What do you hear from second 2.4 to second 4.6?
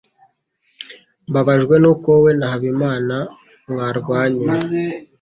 Habimana mwarwanye.